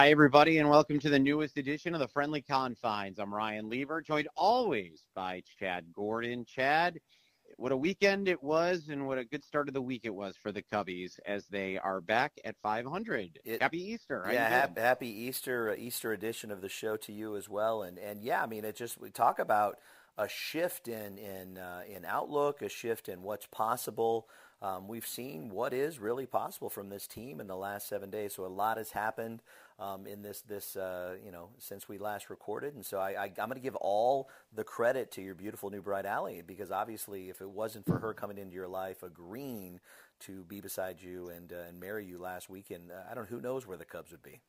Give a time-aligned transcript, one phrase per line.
[0.00, 3.18] Hi, everybody, and welcome to the newest edition of the Friendly Confines.
[3.18, 6.46] I'm Ryan Lever, joined always by Chad Gordon.
[6.46, 6.98] Chad,
[7.58, 10.38] what a weekend it was, and what a good start of the week it was
[10.38, 13.40] for the Cubbies as they are back at 500.
[13.44, 14.24] It- happy Easter!
[14.24, 17.82] How yeah, happy, happy Easter, uh, Easter edition of the show to you as well.
[17.82, 19.76] And and yeah, I mean, it just we talk about
[20.16, 24.30] a shift in in uh, in outlook, a shift in what's possible.
[24.62, 28.34] Um, we've seen what is really possible from this team in the last seven days.
[28.34, 29.42] So a lot has happened
[29.78, 32.74] um, in this this uh, you know since we last recorded.
[32.74, 36.06] And so I, I'm going to give all the credit to your beautiful new bride,
[36.06, 39.80] Allie, because obviously, if it wasn't for her coming into your life, agreeing
[40.20, 43.40] to be beside you and uh, and marry you last weekend, uh, I don't who
[43.40, 44.40] knows where the Cubs would be.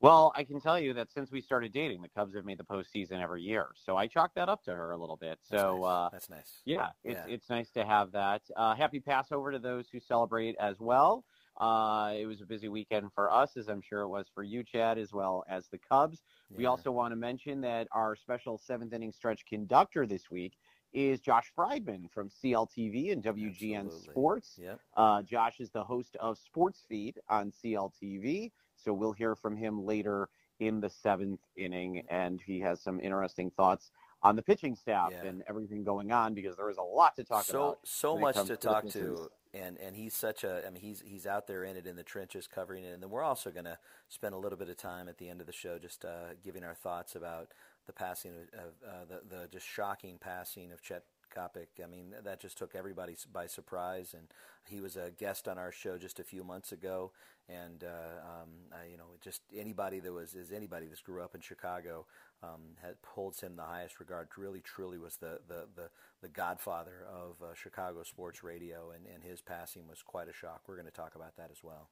[0.00, 2.64] Well, I can tell you that since we started dating, the Cubs have made the
[2.64, 3.68] postseason every year.
[3.74, 5.38] So I chalked that up to her a little bit.
[5.50, 5.84] That's So nice.
[5.86, 6.62] uh, that's nice.
[6.64, 7.34] Yeah, it's Yeah.
[7.34, 8.42] it's nice to have that.
[8.54, 11.24] Uh, happy Passover to those who celebrate as well.
[11.56, 14.64] Uh, it was a busy weekend for us, as I'm sure it was for you,
[14.64, 16.22] Chad, as well as the Cubs.
[16.50, 20.54] We also want to mention that our special seventh inning stretch conductor this week
[20.92, 24.10] is Josh Friedman from CLTV and WGN Absolutely.
[24.10, 24.58] Sports.
[24.60, 24.80] Yep.
[24.96, 28.52] Uh, Josh is the host of Sports Feed on CLTV,
[28.84, 30.28] so we'll hear from him later
[30.60, 33.90] in the seventh inning, and he has some interesting thoughts
[34.22, 35.24] on the pitching staff Yeah.
[35.24, 37.78] and everything going on because there is a lot to talk so about.
[37.84, 40.66] so it much to talk to, and and he's such a.
[40.66, 43.10] I mean, he's he's out there in it in the trenches, covering it, and then
[43.10, 45.52] we're also going to spend a little bit of time at the end of the
[45.52, 47.48] show just uh, giving our thoughts about
[47.86, 51.04] the passing of, of uh, the the just shocking passing of Chet.
[51.34, 51.66] Coppock.
[51.82, 54.28] I mean, that just took everybody by surprise, and
[54.68, 57.12] he was a guest on our show just a few months ago.
[57.48, 58.50] And uh, um,
[58.90, 62.06] you know, just anybody that was is anybody that grew up in Chicago
[62.42, 64.28] um, had, holds him the highest regard.
[64.36, 65.90] Really, truly was the the the,
[66.22, 70.62] the godfather of uh, Chicago sports radio, and, and his passing was quite a shock.
[70.66, 71.90] We're going to talk about that as well.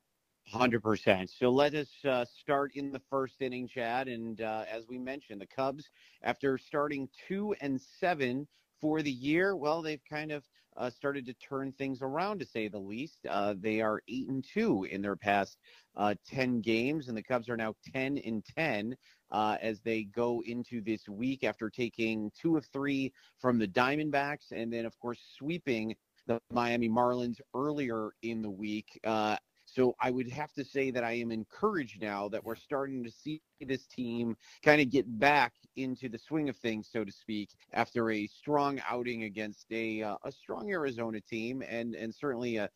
[0.51, 1.31] Hundred percent.
[1.31, 4.09] So let us uh, start in the first inning, Chad.
[4.09, 5.91] And uh, as we mentioned, the Cubs,
[6.23, 8.49] after starting two and seven
[8.83, 10.45] for the year, well, they've kind of
[10.77, 13.19] uh, started to turn things around, to say the least.
[13.29, 15.57] Uh, they are eight and two in their past
[15.97, 18.97] uh, ten games, and the Cubs are now ten and ten
[19.31, 24.51] uh, as they go into this week after taking two of three from the Diamondbacks,
[24.51, 25.95] and then of course sweeping
[26.27, 28.99] the Miami Marlins earlier in the week.
[29.73, 33.11] So I would have to say that I am encouraged now that we're starting to
[33.11, 37.51] see this team kind of get back into the swing of things, so to speak,
[37.73, 42.69] after a strong outing against a uh, a strong Arizona team and and certainly a,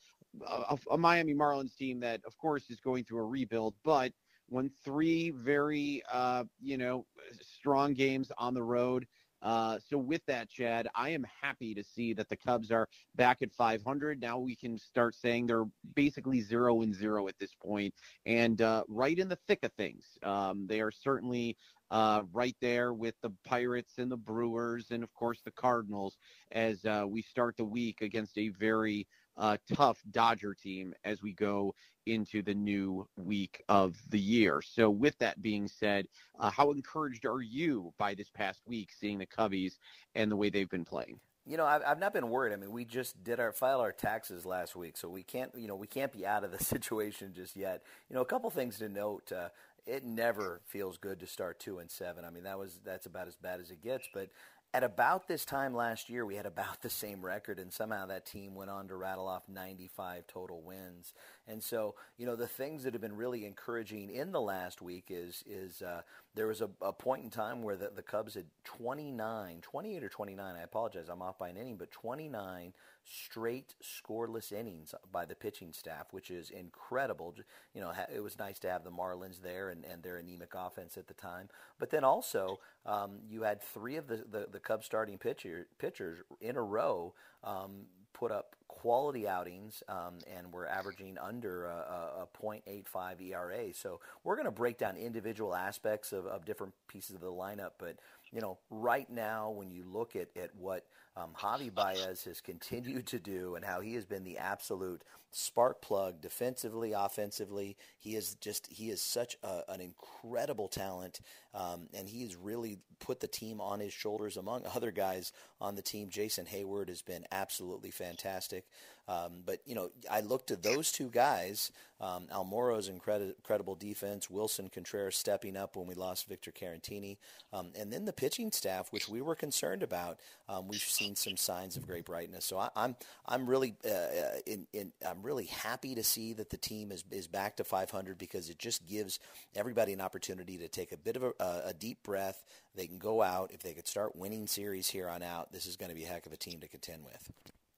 [0.46, 4.12] a a Miami Marlins team that, of course, is going through a rebuild, but
[4.48, 7.04] won three very uh, you know
[7.42, 9.06] strong games on the road.
[9.42, 13.42] Uh, so with that, Chad, I am happy to see that the Cubs are back
[13.42, 14.20] at 500.
[14.20, 17.94] Now we can start saying they're basically zero and zero at this point,
[18.24, 20.04] and uh, right in the thick of things.
[20.22, 21.56] Um, they are certainly
[21.90, 26.18] uh, right there with the Pirates and the Brewers, and of course the Cardinals
[26.52, 31.32] as uh, we start the week against a very uh, tough Dodger team as we
[31.32, 31.74] go
[32.06, 34.62] into the new week of the year.
[34.62, 36.06] So, with that being said,
[36.38, 39.78] uh, how encouraged are you by this past week seeing the Cubbies
[40.14, 41.18] and the way they've been playing?
[41.48, 42.52] You know, I've, I've not been worried.
[42.52, 45.68] I mean, we just did our file our taxes last week, so we can't, you
[45.68, 47.82] know, we can't be out of the situation just yet.
[48.08, 49.30] You know, a couple things to note.
[49.30, 49.48] Uh,
[49.86, 52.24] it never feels good to start two and seven.
[52.24, 54.08] I mean, that was that's about as bad as it gets.
[54.12, 54.30] But
[54.74, 58.26] at about this time last year, we had about the same record, and somehow that
[58.26, 61.14] team went on to rattle off 95 total wins.
[61.48, 65.06] And so, you know, the things that have been really encouraging in the last week
[65.10, 66.02] is is uh,
[66.34, 70.08] there was a, a point in time where the, the Cubs had 29, 28 or
[70.08, 70.54] 29.
[70.56, 72.72] I apologize, I'm off by an inning, but 29
[73.04, 77.34] straight scoreless innings by the pitching staff, which is incredible.
[77.74, 80.96] You know, it was nice to have the Marlins there and, and their anemic offense
[80.96, 81.48] at the time.
[81.78, 86.18] But then also, um, you had three of the, the, the Cubs starting pitcher, pitchers
[86.40, 87.14] in a row
[87.44, 93.74] um, put up quality outings um, and we're averaging under a, a, a 0.85 ERA.
[93.74, 97.72] So we're going to break down individual aspects of, of different pieces of the lineup.
[97.78, 97.96] But,
[98.32, 100.84] you know, right now, when you look at, at what
[101.16, 105.82] um, Javi Baez has continued to do and how he has been the absolute spark
[105.82, 107.76] plug defensively, offensively.
[107.98, 111.20] He is just he is such a, an incredible talent,
[111.54, 115.74] um, and he has really put the team on his shoulders among other guys on
[115.74, 116.08] the team.
[116.08, 118.64] Jason Heyward has been absolutely fantastic.
[119.08, 121.70] Um, but you know, I look to those two guys.
[121.98, 124.28] Um, Almora's incredi- incredible defense.
[124.28, 127.16] Wilson Contreras stepping up when we lost Victor Caratini,
[127.52, 130.18] um, and then the pitching staff, which we were concerned about.
[130.48, 132.44] Um, we've seen some signs of great brightness.
[132.44, 136.34] So I, am I'm, I'm really uh, uh, in, in, I'm really happy to see
[136.34, 139.20] that the team is is back to 500 because it just gives
[139.54, 141.32] everybody an opportunity to take a bit of a,
[141.66, 142.44] a deep breath.
[142.74, 145.52] They can go out if they could start winning series here on out.
[145.52, 147.30] This is going to be a heck of a team to contend with.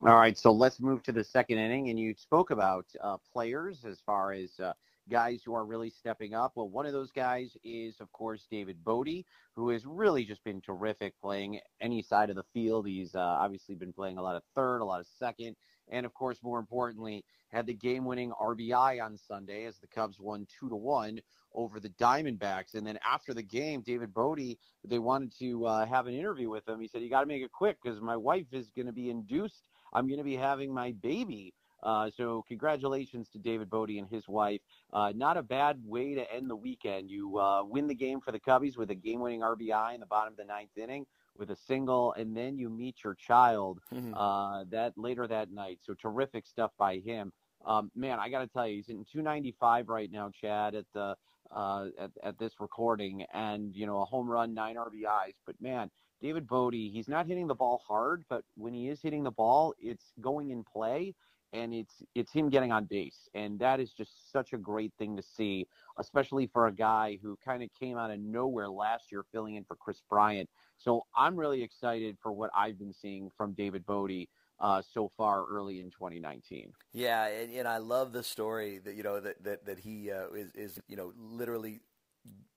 [0.06, 1.90] All right, so let's move to the second inning.
[1.90, 4.72] And you spoke about uh, players as far as uh,
[5.10, 6.52] guys who are really stepping up.
[6.54, 9.24] Well, one of those guys is, of course, David Bote,
[9.56, 12.86] who has really just been terrific playing any side of the field.
[12.86, 15.56] He's uh, obviously been playing a lot of third, a lot of second,
[15.90, 20.46] and of course, more importantly, had the game-winning RBI on Sunday as the Cubs won
[20.60, 21.18] two to one
[21.54, 22.74] over the Diamondbacks.
[22.74, 26.68] And then after the game, David Bote, they wanted to uh, have an interview with
[26.68, 26.78] him.
[26.80, 29.10] He said, "You got to make it quick because my wife is going to be
[29.10, 31.54] induced." I'm going to be having my baby.
[31.82, 34.60] Uh, so congratulations to David Bote and his wife.
[34.92, 37.10] Uh, not a bad way to end the weekend.
[37.10, 40.32] You uh, win the game for the Cubbies with a game-winning RBI in the bottom
[40.32, 41.06] of the ninth inning
[41.36, 44.12] with a single, and then you meet your child mm-hmm.
[44.14, 45.78] Uh, that later that night.
[45.82, 47.32] So terrific stuff by him.
[47.64, 51.16] Um, man, I got to tell you, he's in 295 right now, Chad, at the
[51.50, 55.34] uh, at, at this recording, and you know a home run, nine RBIs.
[55.46, 55.90] But man,
[56.20, 59.74] David Bote, he's not hitting the ball hard, but when he is hitting the ball,
[59.80, 61.14] it's going in play
[61.52, 63.28] and it's it's him getting on base.
[63.34, 65.66] And that is just such a great thing to see,
[65.98, 69.64] especially for a guy who kind of came out of nowhere last year filling in
[69.64, 70.48] for Kris Bryant.
[70.76, 74.28] So I'm really excited for what I've been seeing from David Bote
[74.60, 76.72] uh, so far early in 2019.
[76.92, 80.28] Yeah, and, and, I love the story that you know that that, that he uh,
[80.30, 81.80] is is you know literally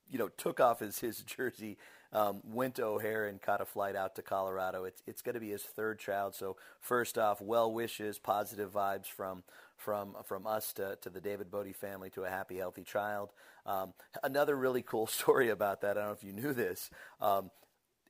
[0.09, 1.77] you know took off his his jersey
[2.13, 4.83] um, went to O'Hare and caught a flight out to Colorado.
[4.83, 6.35] It's it's going to be his third child.
[6.35, 9.43] So first off, well wishes, positive vibes from
[9.77, 13.31] from from us to, to the David Bote family to a happy, healthy child.
[13.65, 13.93] Um,
[14.23, 15.97] another really cool story about that.
[15.97, 16.89] I don't know if you knew this.
[17.19, 17.51] Um,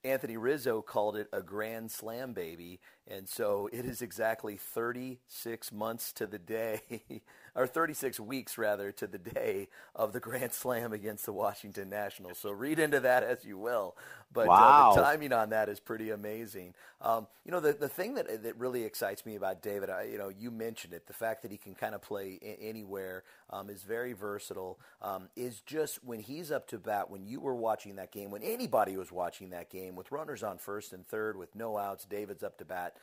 [0.04, 6.14] Anthony Rizzo called it a grand slam baby, and so it is exactly 36 months
[6.14, 6.82] to the day
[7.56, 12.38] or 36 weeks rather to the day of the Grand Slam against the Washington Nationals.
[12.38, 13.96] So read into that as you will,
[14.32, 14.92] but wow.
[14.92, 16.74] uh, the timing on that is pretty amazing.
[17.02, 20.18] Um, you know, the the thing that that really excites me about David, I, you
[20.18, 23.84] know, you mentioned it, the fact that he can kind of play anywhere um, is
[23.84, 24.80] very versatile.
[25.02, 28.44] Um, is just when he's up to bat, when you were watching that game, when
[28.44, 32.44] anybody was watching that game with runners on first and third with no outs, David's
[32.44, 32.96] up to bat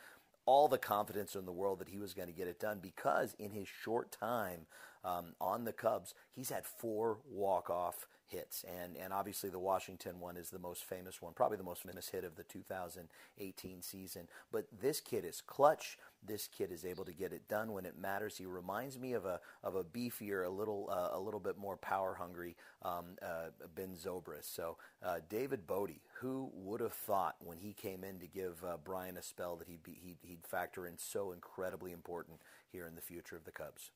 [0.45, 3.35] all the confidence in the world that he was going to get it done because
[3.39, 4.65] in his short time
[5.03, 8.63] um, on the Cubs, he's had four walk-off hits.
[8.81, 12.09] And, and obviously the Washington one is the most famous one, probably the most famous
[12.09, 14.27] hit of the 2018 season.
[14.51, 15.97] But this kid is clutch.
[16.25, 18.37] This kid is able to get it done when it matters.
[18.37, 21.77] He reminds me of a, of a beefier, a little, uh, a little bit more
[21.77, 24.53] power hungry um, uh, Ben Zobrist.
[24.53, 28.77] So uh, David Bote, who would have thought when he came in to give uh,
[28.83, 32.39] Brian a spell that he'd, be, he'd, he'd factor in so incredibly important
[32.71, 33.91] here in the future of the Cubs?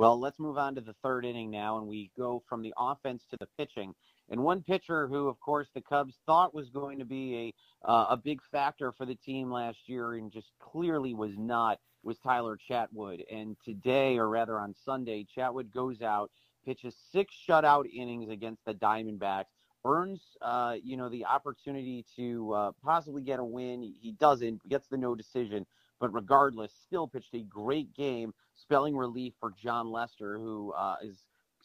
[0.00, 3.22] Well, let's move on to the third inning now, and we go from the offense
[3.30, 3.94] to the pitching.
[4.30, 7.52] And one pitcher who, of course, the Cubs thought was going to be
[7.84, 11.80] a uh, a big factor for the team last year, and just clearly was not,
[12.02, 13.24] was Tyler Chatwood.
[13.30, 16.30] And today, or rather on Sunday, Chatwood goes out,
[16.64, 19.52] pitches six shutout innings against the Diamondbacks,
[19.84, 23.92] earns, uh, you know, the opportunity to uh, possibly get a win.
[24.00, 25.66] He doesn't, gets the no decision,
[26.00, 28.32] but regardless, still pitched a great game,
[28.70, 31.24] spelling relief for Jon Lester, who uh, is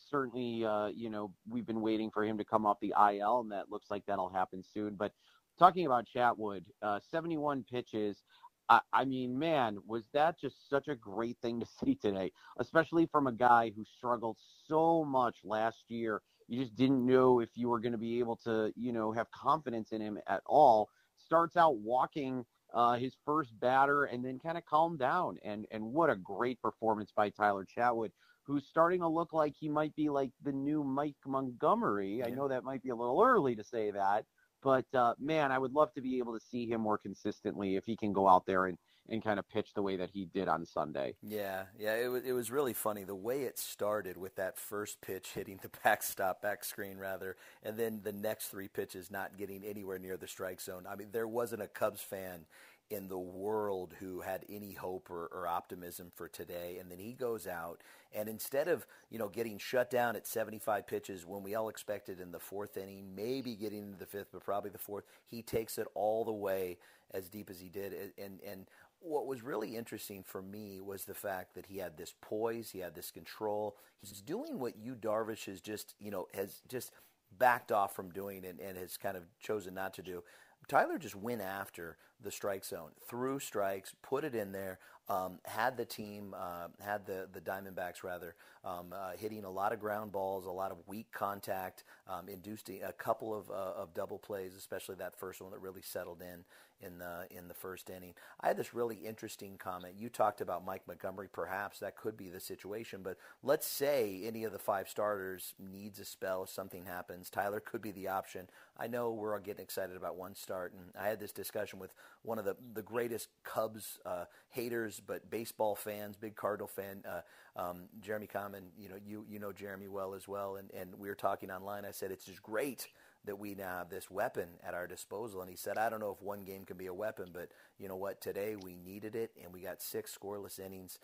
[0.09, 3.51] certainly, uh, you know, we've been waiting for him to come off the IL, and
[3.51, 4.95] that looks like that'll happen soon.
[4.95, 5.11] But
[5.59, 8.23] talking about Chatwood, uh, 71 pitches.
[8.69, 13.05] I, I mean, man, was that just such a great thing to see today, especially
[13.05, 16.23] from a guy who struggled so much last year.
[16.47, 19.29] You just didn't know if you were going to be able to, you know, have
[19.29, 20.89] confidence in him at all.
[21.17, 22.45] Starts out walking
[22.75, 25.37] uh, his first batter and then kind of calmed down.
[25.43, 28.11] And and what a great performance by Tyler Chatwood,
[28.43, 32.17] who's starting to look like he might be like the new Mike Montgomery.
[32.17, 32.27] Yeah.
[32.27, 34.25] I know that might be a little early to say that,
[34.61, 37.85] but uh, man, I would love to be able to see him more consistently if
[37.85, 38.77] he can go out there and
[39.09, 41.15] and kind of pitch the way that he did on Sunday.
[41.21, 45.01] Yeah, yeah, it was it was really funny the way it started with that first
[45.01, 49.63] pitch hitting the backstop, back screen rather, and then the next three pitches not getting
[49.63, 50.85] anywhere near the strike zone.
[50.89, 52.45] I mean, there wasn't a Cubs fan
[52.89, 56.77] in the world who had any hope or, or, optimism for today.
[56.79, 57.81] And then he goes out
[58.13, 62.19] and instead of you know getting shut down at 75 pitches when we all expected
[62.19, 65.77] in the fourth inning, maybe getting into the fifth, but probably the fourth, he takes
[65.77, 66.77] it all the way
[67.11, 67.93] as deep as he did.
[68.17, 68.67] And and
[69.05, 72.79] what was really interesting for me was the fact that he had this poise, he
[72.79, 73.77] had this control.
[74.01, 76.91] He's doing what Yu Darvish has just you know has just
[77.37, 80.23] backed off from doing and, and has kind of chosen not to do.
[80.67, 85.77] Tyler just went after the strike zone, threw strikes, put it in there, um, had
[85.77, 90.11] the team, uh, had the, the Diamondbacks rather, um, uh, hitting a lot of ground
[90.11, 94.55] balls, a lot of weak contact, um, induced a couple of, uh, of double plays,
[94.55, 96.43] especially that first one that really settled in
[96.81, 98.13] in the in the first inning.
[98.41, 99.95] I had this really interesting comment.
[99.97, 101.27] You talked about Mike Montgomery.
[101.31, 105.99] Perhaps that could be the situation, but let's say any of the five starters needs
[105.99, 107.29] a spell if something happens.
[107.29, 108.47] Tyler could be the option.
[108.77, 111.93] I know we're all getting excited about one start, and I had this discussion with
[112.23, 117.21] one of the the greatest Cubs uh, haters, but baseball fans, big Cardinal fan, uh,
[117.59, 118.65] um, Jeremy Common.
[118.77, 121.85] You know, you you know Jeremy well as well, and and we were talking online.
[121.85, 122.87] I said it's just great
[123.25, 125.41] that we now have this weapon at our disposal.
[125.41, 127.87] And he said, I don't know if one game can be a weapon, but you
[127.87, 128.21] know what?
[128.21, 130.99] Today we needed it, and we got six scoreless innings.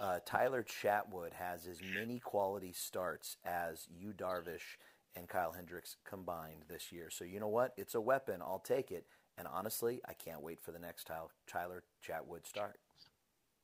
[0.00, 4.78] Uh, Tyler Chatwood has as many quality starts as Yu Darvish
[5.16, 7.10] and Kyle Hendricks combined this year.
[7.10, 7.74] So you know what?
[7.76, 8.40] It's a weapon.
[8.40, 9.06] I'll take it.
[9.36, 11.08] And honestly, I can't wait for the next
[11.46, 12.78] Tyler Chatwood start.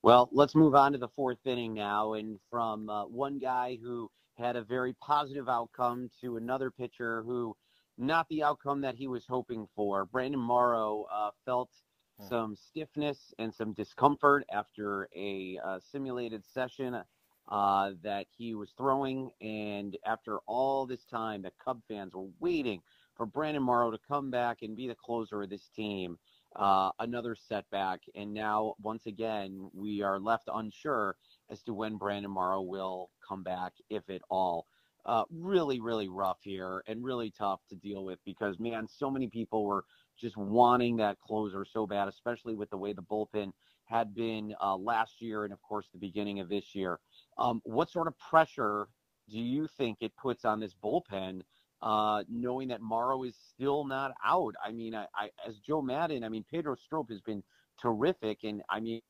[0.03, 2.13] Well, let's move on to the fourth inning now.
[2.13, 7.57] And from uh, one guy who had a very positive outcome to another pitcher who
[7.97, 10.05] not the outcome that he was hoping for.
[10.05, 11.71] Brandon Morrow uh, felt
[12.19, 12.27] hmm.
[12.27, 17.03] some stiffness and some discomfort after a uh, simulated session
[17.49, 19.31] uh, that he was throwing.
[19.41, 22.81] And after all this time, the Cub fans were waiting
[23.17, 26.19] for Brandon Morrow to come back and be the closer of this team.
[26.57, 28.01] Uh, another setback.
[28.15, 31.17] And now, once again, we are left unsure
[31.51, 34.67] as to when Brandon Morrow will come back, if at all
[35.07, 39.29] uh, really, really rough here and really tough to deal with because, man, so many
[39.29, 39.85] people were
[40.19, 43.53] just wanting that closer so bad, especially with the way the bullpen
[43.87, 47.01] had been uh, last year and, of course, the beginning of this year.
[47.37, 48.89] Um, what sort of pressure
[49.29, 51.43] do you think it puts on this bullpen,
[51.83, 54.55] uh, knowing that Morrow is still not out?
[54.65, 57.43] I mean, I, I, as Joe Maddon, I mean, Pedro Strop has been
[57.81, 59.03] terrific, and I mean,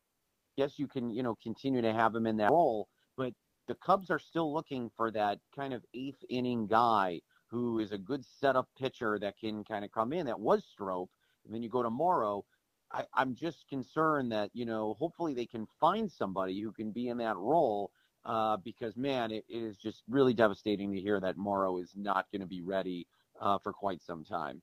[0.57, 3.33] yes, you can, you know, continue to have him in that role, but
[3.67, 7.99] the Cubs are still looking for that kind of eighth inning guy who is a
[7.99, 10.27] good setup pitcher that can kind of come in.
[10.27, 11.09] That was Strop.
[11.45, 12.45] And then you go to Morrow.
[12.93, 17.09] I, I'm just concerned that, you know, hopefully they can find somebody who can be
[17.09, 17.91] in that role
[18.25, 22.27] uh, because, man, it, it is just really devastating to hear that Morrow is not
[22.33, 23.07] going to be ready
[23.41, 24.63] uh, for quite some time.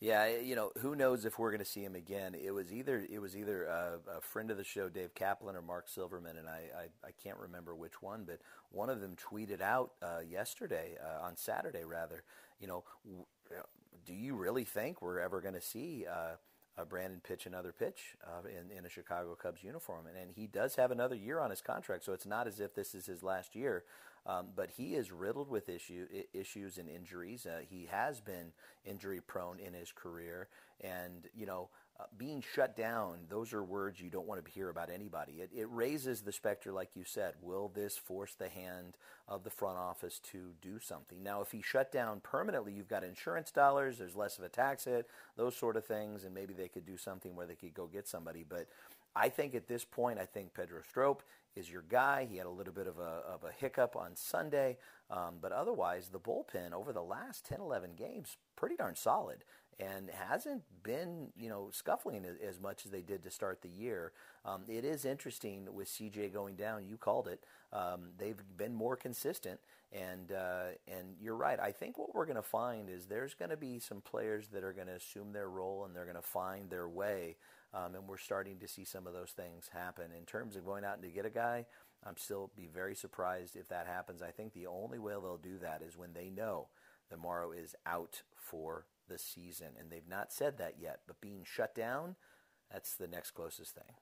[0.00, 2.34] Yeah, you know, who knows if we're going to see him again?
[2.34, 5.60] It was either it was either a, a, friend of the show, Dave Kaplan, or
[5.60, 8.40] Marc Silverman, and I, I, I can't remember which one, but
[8.70, 12.24] one of them tweeted out uh, yesterday uh, on Saturday, rather.
[12.60, 13.26] You know, w-
[14.06, 16.36] do you really think we're ever going to see uh,
[16.78, 20.06] uh, Brandon pitch another pitch uh, in, in a Chicago Cubs uniform?
[20.06, 22.74] And, and he does have another year on his contract, so it's not as if
[22.74, 23.84] this is his last year.
[24.26, 27.46] Um, but he is riddled with issue, issues and injuries.
[27.46, 28.52] Uh, he has been
[28.84, 30.48] injury prone in his career,
[30.82, 33.18] and you know, uh, being shut down.
[33.28, 35.34] Those are words you don't want to hear about anybody.
[35.40, 37.34] It, it raises the specter, like you said.
[37.42, 38.96] Will this force the hand
[39.28, 41.22] of the front office to do something?
[41.22, 43.98] Now, if he shut down permanently, you've got insurance dollars.
[43.98, 46.96] There's less of a tax hit, those sort of things, and maybe they could do
[46.96, 48.44] something where they could go get somebody.
[48.48, 48.66] But
[49.14, 51.22] I think at this point, I think Pedro Strop
[51.56, 52.26] is your guy.
[52.30, 54.78] He had a little bit of a, of a hiccup on Sunday,
[55.10, 59.44] um, but otherwise, the bullpen over the last 10, 11 games, pretty darn solid
[59.78, 64.12] and hasn't been, you know, scuffling as, much as they did to start the year.
[64.44, 66.86] Um, it is interesting with CJ going down.
[66.86, 67.44] You called it.
[67.72, 69.60] Um, they've been more consistent,
[69.92, 71.58] and uh, and you're right.
[71.60, 74.64] I think what we're going to find is there's going to be some players that
[74.64, 77.36] are going to assume their role and they're going to find their way
[77.72, 80.06] um, and we're starting to see some of those things happen.
[80.16, 81.66] In terms of going out and to get a guy,
[82.04, 84.22] I'm still be very surprised if that happens.
[84.22, 86.68] I think the only way they'll do that is when they know
[87.10, 91.00] that Morrow is out for the season, and they've not said that yet.
[91.06, 92.16] But being shut down,
[92.72, 93.94] that's the next closest thing.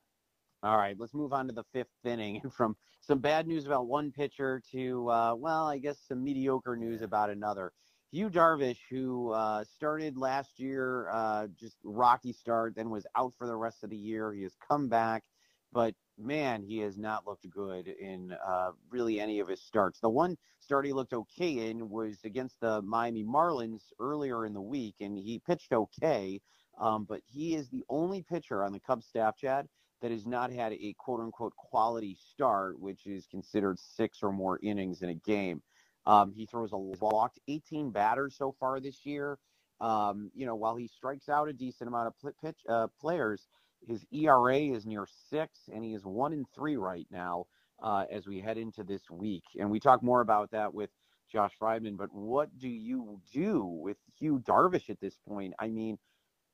[0.61, 2.41] All right, let's move on to the fifth inning.
[2.55, 7.01] From some bad news about one pitcher to, uh, well, I guess some mediocre news
[7.01, 7.71] about another.
[8.11, 13.45] Yu Darvish, who uh, started last year, uh, just rocky start, then was out for
[13.45, 14.33] the rest of the year.
[14.33, 15.23] He has come back,
[15.71, 19.99] but man, he has not looked good in uh, really any of his starts.
[19.99, 24.61] The one start he looked okay in was against the Miami Marlins earlier in the
[24.61, 26.41] week, and he pitched okay.
[26.79, 29.67] Um, but he is the only pitcher on the Cubs staff, Chad,
[30.01, 34.59] that has not had a quote unquote quality start, which is considered six or more
[34.63, 35.61] innings in a game.
[36.05, 39.37] Um, he throws a walked 18 batters so far this year.
[39.81, 43.47] Um, you know, while he strikes out a decent amount of pitch uh, players,
[43.87, 47.45] his ERA is near six, and he is one in three right now
[47.81, 49.43] uh, as we head into this week.
[49.59, 50.89] And we talk more about that with
[51.31, 51.95] Josh Friedman.
[51.95, 55.53] But what do you do with Yu Darvish at this point?
[55.59, 55.97] I mean,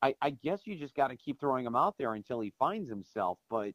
[0.01, 2.89] I, I guess you just got to keep throwing him out there until he finds
[2.89, 3.39] himself.
[3.49, 3.73] But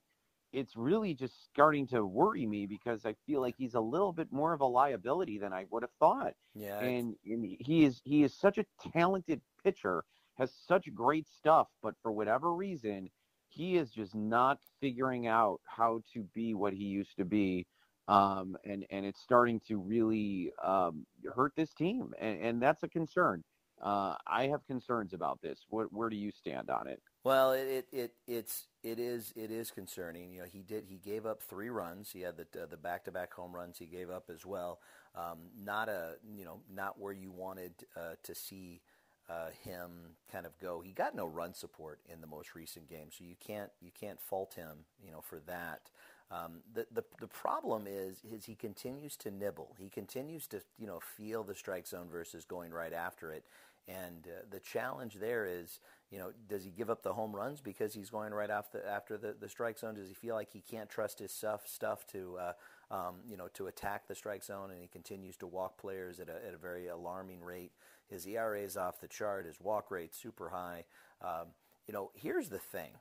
[0.52, 4.32] it's really just starting to worry me because I feel like he's a little bit
[4.32, 6.34] more of a liability than I would have thought.
[6.54, 10.04] Yeah, and, and he is he is such a talented pitcher,
[10.34, 13.08] has such great stuff, but for whatever reason,
[13.50, 17.66] he is just not figuring out how to be what he used to be.
[18.08, 22.88] Um, and and it's starting to really um, hurt this team, and, and that's a
[22.88, 23.44] concern.
[23.80, 25.60] Uh, I have concerns about this.
[25.70, 27.00] What, where do you stand on it?
[27.24, 30.32] Well, it, it it's it is it is concerning.
[30.32, 32.10] You know, he did he gave up three runs.
[32.12, 34.80] He had the uh, the back to back home runs he gave up as well.
[35.14, 38.80] Um, not a you know not where you wanted uh, to see
[39.30, 39.90] uh, him
[40.32, 40.80] kind of go.
[40.80, 44.20] He got no run support in the most recent game, so you can't you can't
[44.20, 45.90] fault him you know for that.
[46.32, 49.76] Um, the, the the problem is is he continues to nibble.
[49.78, 53.44] He continues to you know feel the strike zone versus going right after it.
[53.88, 57.60] And uh, the challenge there is, you know, does he give up the home runs
[57.60, 59.94] because he's going right after the, after the, the strike zone?
[59.94, 63.48] Does he feel like he can't trust his stuff stuff to, uh, um, you know,
[63.54, 66.58] to attack the strike zone, and he continues to walk players at a, at a
[66.58, 67.72] very alarming rate?
[68.10, 69.46] His ERA is off the chart.
[69.46, 70.84] His walk rate super high.
[71.22, 71.48] Um,
[71.86, 72.92] you know, here's the thing.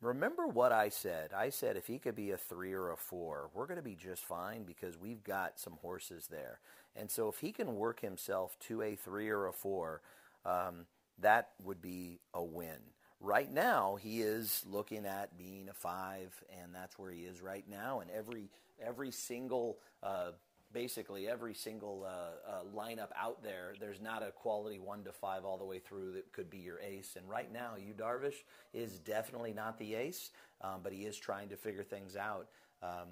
[0.00, 1.32] Remember what I said.
[1.34, 3.94] I said if he could be a three or a four, we're going to be
[3.94, 6.60] just fine because we've got some horses there.
[6.94, 10.02] And so if he can work himself to a three or a four,
[10.44, 10.86] um,
[11.18, 12.78] that would be a win.
[13.20, 17.64] Right now, he is looking at being a five, and that's where he is right
[17.68, 18.00] now.
[18.00, 18.50] And every
[18.84, 20.32] every single, uh,
[20.72, 25.44] basically every single uh, uh, lineup out there, there's not a quality one to five
[25.44, 27.16] all the way through that could be your ace.
[27.16, 28.44] And right now, Yu Darvish
[28.74, 30.30] is definitely not the ace,
[30.60, 32.48] um, but he is trying to figure things out.
[32.82, 33.08] Um,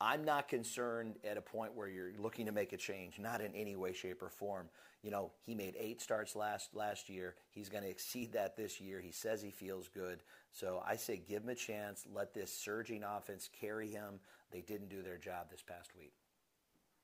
[0.00, 3.52] I'm not concerned at a point where you're looking to make a change, not in
[3.54, 4.68] any way, shape, or form.
[5.02, 7.34] You know, he made eight starts last last year.
[7.50, 9.00] He's going to exceed that this year.
[9.00, 10.22] He says he feels good.
[10.52, 12.06] So I say give him a chance.
[12.12, 14.20] Let this surging offense carry him.
[14.52, 16.12] They didn't do their job this past week.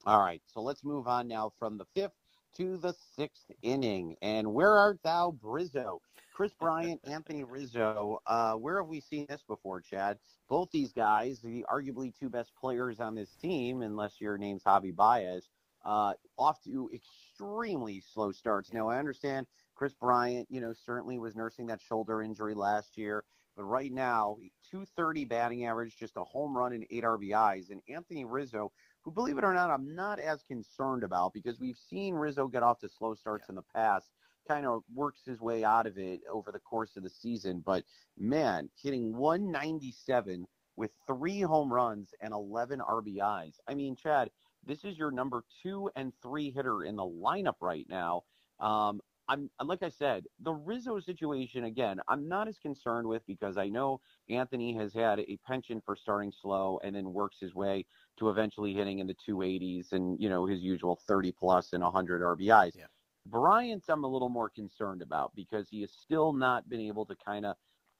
[0.06, 2.12] All right, so let's move on now from the fifth
[2.58, 4.16] to the sixth inning.
[4.20, 6.00] And where art thou, Brizzo?
[6.34, 8.18] Kris Bryant, Anthony Rizzo.
[8.26, 10.18] Uh, where have we seen this before, Chad?
[10.48, 14.94] Both these guys, the arguably two best players on this team, unless your name's Javi
[14.94, 15.48] Baez,
[15.86, 18.74] uh, off to extremely slow starts.
[18.74, 23.24] Now, I understand Kris Bryant, you know, certainly was nursing that shoulder injury last year.
[23.56, 24.36] But right now,
[24.70, 27.70] 230 batting average, just a home run and eight RBIs.
[27.70, 28.72] And Anthony Rizzo,
[29.04, 32.62] who, believe it or not, I'm not as concerned about because we've seen Rizzo get
[32.62, 33.52] off to slow starts yeah.
[33.52, 34.10] in the past
[34.48, 37.62] kind of works his way out of it over the course of the season.
[37.64, 37.84] But
[38.18, 43.54] man, hitting 197 with three home runs and 11 RBIs.
[43.68, 44.30] I mean, Chad,
[44.66, 48.22] this is your number two and three hitter in the lineup right now.
[48.60, 52.00] Um, I'm like I said, the Rizzo situation again.
[52.08, 56.32] I'm not as concerned with because I know Anthony has had a penchant for starting
[56.32, 57.86] slow and then works his way
[58.18, 62.22] to eventually hitting in the 280s and you know his usual 30 plus and 100
[62.22, 62.76] RBIs.
[62.76, 62.86] Yeah.
[63.26, 67.16] Bryant, I'm a little more concerned about because he has still not been able to
[67.24, 67.56] kind of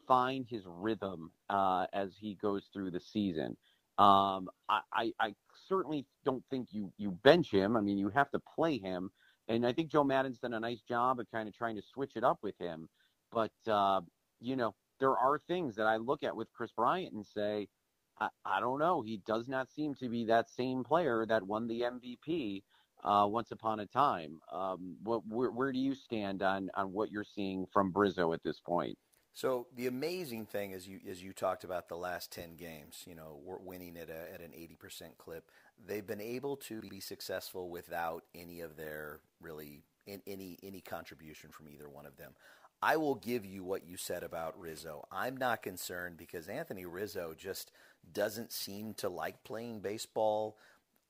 [0.06, 3.56] find his rhythm uh, as he goes through the season.
[3.96, 5.34] Um, I, I, I,
[5.68, 7.76] certainly don't think you you bench him.
[7.76, 9.10] I mean, you have to play him,
[9.48, 12.12] and I think Joe Maddon's done a nice job of kind of trying to switch
[12.16, 12.88] it up with him.
[13.33, 14.00] But uh,
[14.40, 17.68] you know, there are things that I look at with Kris Bryant and say,
[18.20, 19.02] I, I don't know.
[19.02, 22.62] He does not seem to be that same player that won the MVP
[23.02, 24.40] uh, once upon a time.
[24.52, 28.42] Um, what, where, where, do you stand on, on what you're seeing from Brizzo at
[28.42, 28.96] this point?
[29.35, 33.16] So the amazing thing is you as you talked about the last ten games, you
[33.16, 35.51] know, we're winning at a, at an eighty percent clip.
[35.85, 41.51] They've been able to be successful without any of their really in, any any contribution
[41.51, 42.33] from either one of them.
[42.81, 45.05] I will give you what you said about Rizzo.
[45.11, 47.73] I'm not concerned because Anthony Rizzo just
[48.12, 50.59] doesn't seem to like playing baseball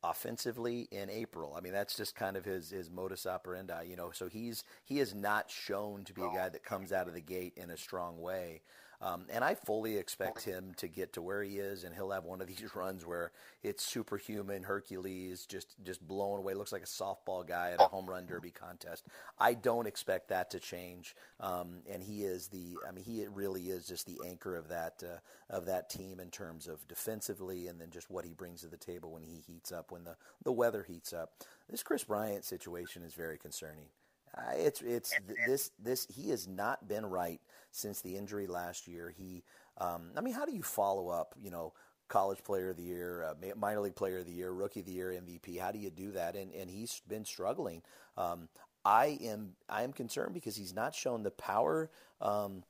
[0.05, 1.55] offensively in April.
[1.57, 4.11] I mean, that's just kind of his his modus operandi, you know.
[4.13, 7.21] So he's he is not shown to be a guy that comes out of the
[7.21, 8.63] gate in a strong way.
[9.05, 12.25] Um, and I fully expect him to get to where he is, and he'll have
[12.25, 16.55] one of these runs where it's superhuman, Hercules, just just blowing away.
[16.55, 19.07] Looks like a softball guy at a home run derby contest.
[19.39, 22.79] I don't expect that to change, um, and he is the.
[22.89, 26.31] I mean, he really is just the anchor of that uh, of that team in
[26.31, 29.71] terms of defensively, and then just what he brings to the table when he heats
[29.71, 31.33] up, when the the weather heats up.
[31.69, 33.87] This Kris Bryant situation is very concerning.
[34.37, 35.15] Uh, it's it's
[35.47, 39.15] this this he has not been right since the injury last year.
[39.17, 39.45] He,
[39.79, 41.35] um, I mean, how do you follow up?
[41.41, 41.73] You know,
[42.09, 44.93] college player of the year, uh, minor league player of the year, rookie of the
[44.93, 45.61] year, MVP.
[45.61, 46.37] How do you do that?
[46.37, 47.83] And and he's been struggling.
[48.17, 48.49] Um,
[48.85, 51.91] I am I am concerned because he's not shown the power.
[52.21, 52.65] Um,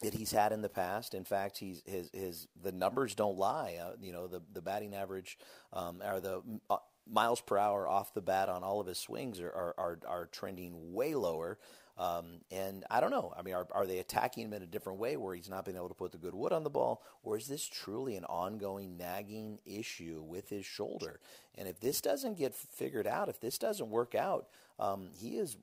[0.00, 1.12] that he's had in the past.
[1.14, 3.78] In fact, he's his his the numbers don't lie.
[3.82, 5.38] Uh, you know, the the batting average
[5.72, 6.40] um, or the
[6.70, 6.76] uh,
[7.10, 10.26] miles per hour off the bat on all of his swings are are, are, are
[10.26, 11.58] trending way lower.
[11.98, 13.34] Um, and I don't know.
[13.36, 15.74] I mean, are, are they attacking him in a different way where he's not been
[15.74, 17.02] able to put the good wood on the ball?
[17.24, 21.18] Or is this truly an ongoing nagging issue with his shoulder?
[21.56, 24.46] And if this doesn't get figured out, if this doesn't work out,
[24.78, 25.56] um, he is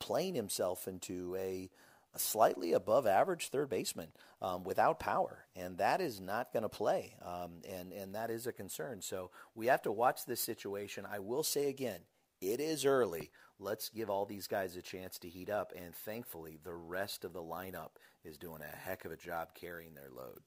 [0.00, 1.70] playing himself into a,
[2.16, 4.08] a slightly above average third baseman
[4.40, 8.46] um, without power, and that is not going to play, um, and and that is
[8.46, 9.02] a concern.
[9.02, 11.06] So we have to watch this situation.
[11.08, 12.00] I will say again,
[12.40, 13.30] it is early.
[13.58, 17.34] Let's give all these guys a chance to heat up, and thankfully, the rest of
[17.34, 17.90] the lineup
[18.24, 20.40] is doing a heck of a job carrying their load.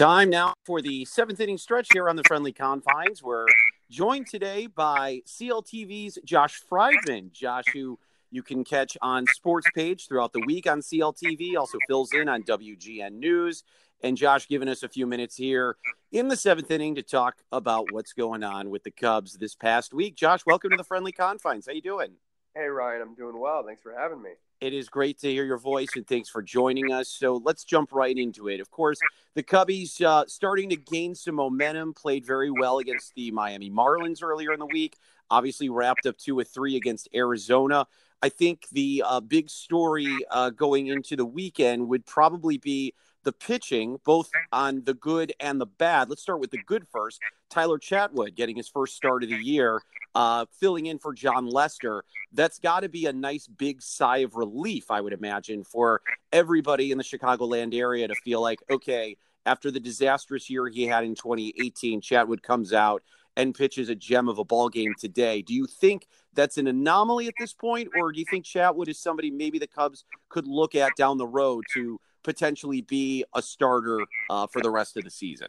[0.00, 3.22] Time now for the seventh inning stretch here on the friendly confines.
[3.22, 3.44] We're
[3.90, 7.28] joined today by CLTV's Josh Friedman.
[7.34, 7.98] Josh, who
[8.30, 12.44] you can catch on Sports Page throughout the week on CLTV, also fills in on
[12.44, 13.62] WGN News.
[14.02, 15.76] And Josh giving us a few minutes here
[16.12, 19.92] in the seventh inning to talk about what's going on with the Cubs this past
[19.92, 20.16] week.
[20.16, 21.66] Josh, welcome to the friendly confines.
[21.66, 22.12] How you doing?
[22.54, 23.64] Hey Ryan, I'm doing well.
[23.66, 24.30] Thanks for having me.
[24.60, 27.08] It is great to hear your voice, and thanks for joining us.
[27.08, 28.60] So let's jump right into it.
[28.60, 28.98] Of course,
[29.34, 34.22] the Cubbies uh, starting to gain some momentum, played very well against the Miami Marlins
[34.22, 34.98] earlier in the week.
[35.30, 37.86] Obviously, wrapped up two or three against Arizona.
[38.20, 42.92] I think the uh, big story uh, going into the weekend would probably be
[43.24, 46.08] the pitching, both on the good and the bad.
[46.08, 47.20] Let's start with the good first.
[47.48, 49.82] Tyler Chatwood getting his first start of the year,
[50.14, 52.04] uh, filling in for Jon Lester.
[52.32, 56.00] That's got to be a nice big sigh of relief, I would imagine, for
[56.32, 61.04] everybody in the Chicagoland area to feel like, okay, after the disastrous year he had
[61.04, 63.02] in 2018, Chatwood comes out
[63.36, 65.42] and pitches a gem of a ball game today.
[65.42, 68.98] Do you think that's an anomaly at this point, or do you think Chatwood is
[68.98, 74.06] somebody maybe the Cubs could look at down the road to potentially be a starter
[74.28, 75.48] uh, for the rest of the season?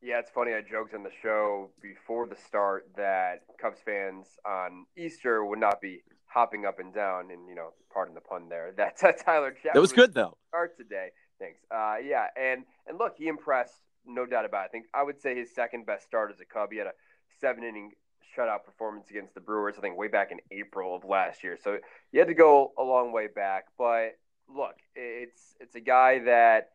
[0.00, 0.52] Yeah, it's funny.
[0.52, 5.80] I joked on the show before the start that Cubs fans on Easter would not
[5.80, 8.72] be hopping up and down, and you know, pardon the pun there.
[8.76, 9.74] That's uh, Tyler Chatwood.
[9.74, 10.36] That was good though.
[10.50, 11.08] Start today.
[11.40, 11.58] Thanks.
[11.68, 13.74] Uh, yeah, and and look, he impressed,
[14.06, 14.66] no doubt about it.
[14.66, 16.68] I think I would say his second best start as a Cub.
[16.70, 16.92] He had a
[17.40, 17.90] seven inning
[18.36, 21.58] shutout performance against the Brewers, I think way back in April of last year.
[21.62, 21.78] So
[22.12, 23.64] you had to go a long way back.
[23.76, 24.16] But
[24.48, 26.70] look, it's it's a guy that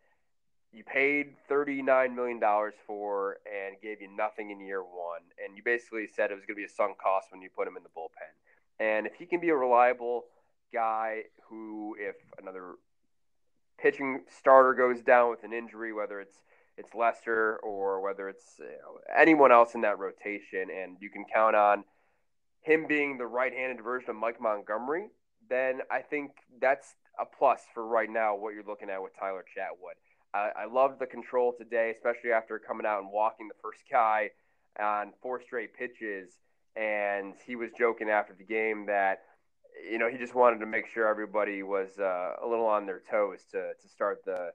[0.71, 5.57] you paid thirty nine million dollars for and gave you nothing in year one, and
[5.57, 7.77] you basically said it was going to be a sunk cost when you put him
[7.77, 8.33] in the bullpen.
[8.79, 10.25] And if he can be a reliable
[10.73, 12.75] guy who, if another
[13.77, 16.35] pitching starter goes down with an injury, whether it's
[16.77, 21.25] it's Lester or whether it's you know, anyone else in that rotation, and you can
[21.33, 21.83] count on
[22.61, 25.07] him being the right-handed version of Mike Montgomery,
[25.49, 28.35] then I think that's a plus for right now.
[28.35, 29.97] What you're looking at with Tyler Chatwood,
[30.33, 34.31] I, I love the control today, especially after coming out and walking the first guy
[34.79, 36.31] on four straight pitches,
[36.75, 39.21] and he was joking after the game that
[39.89, 43.01] you know he just wanted to make sure everybody was uh, a little on their
[43.09, 44.51] toes to to start the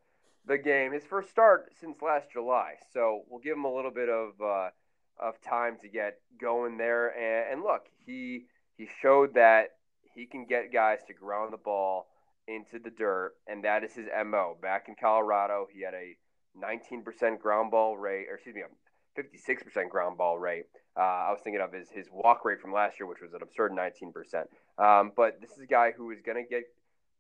[0.47, 2.75] the game, his first start since last July.
[2.93, 4.71] So we'll give him a little bit of uh,
[5.19, 7.09] of time to get going there.
[7.09, 8.47] And, and, look, he
[8.77, 9.71] he showed that
[10.15, 12.07] he can get guys to ground the ball
[12.49, 14.57] into the dirt, and that is his mo.
[14.61, 16.17] Back in Colorado, he had a
[16.59, 20.67] 19% ground ball rate, or excuse me, a 56% ground ball rate.
[20.97, 23.43] Uh, I was thinking of his his walk rate from last year, which was an
[23.43, 24.47] absurd 19%.
[24.79, 26.65] Um, but this is a guy who is going to get